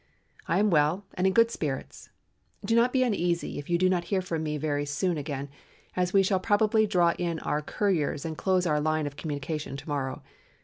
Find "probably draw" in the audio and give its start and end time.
6.39-7.13